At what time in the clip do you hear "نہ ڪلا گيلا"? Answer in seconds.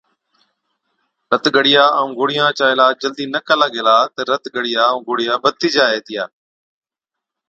3.33-3.97